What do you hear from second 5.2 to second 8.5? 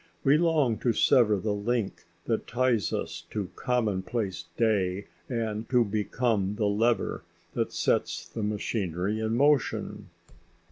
and to become the lever that sets the